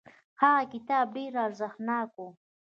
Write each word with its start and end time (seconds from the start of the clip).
هغه 0.41 0.63
کتاب 0.73 1.05
ډیر 1.17 1.33
ارزښتناک 1.45 2.11
و. 2.21 2.25